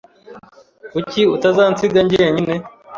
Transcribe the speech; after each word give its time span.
Kuki 0.91 1.21
utazansiga 1.35 1.99
jyenyine? 2.09 2.55